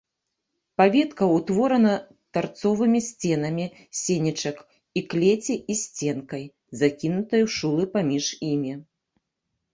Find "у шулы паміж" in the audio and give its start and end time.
7.51-8.33